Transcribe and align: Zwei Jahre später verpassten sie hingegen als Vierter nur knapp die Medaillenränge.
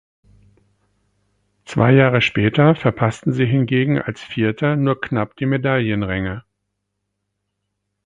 Zwei 1.65 1.91
Jahre 1.91 2.21
später 2.21 2.73
verpassten 2.73 3.33
sie 3.33 3.45
hingegen 3.45 4.01
als 4.01 4.19
Vierter 4.19 4.75
nur 4.75 4.99
knapp 4.99 5.35
die 5.35 5.45
Medaillenränge. 5.45 6.43